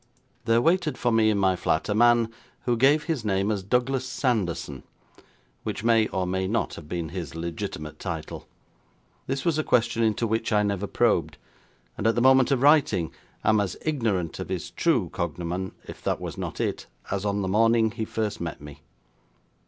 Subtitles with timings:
[0.45, 4.03] There waited upon me in my flat a man who gave his name as Douglas
[4.03, 4.81] Sanderson,
[5.61, 8.47] which may or may not have been his legitimate title.
[9.27, 11.37] This was a question into which I never probed,
[11.99, 13.11] and at the moment of writing
[13.43, 17.47] am as ignorant of his true cognomen, if that was not it, as on the
[17.47, 18.81] morning he first met me.